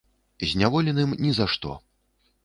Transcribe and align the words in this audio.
Зняволеным 0.51 1.13
ні 1.23 1.31
за 1.39 1.47
што. 1.57 1.75